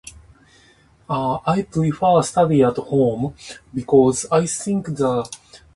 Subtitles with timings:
[1.11, 2.23] 一期一会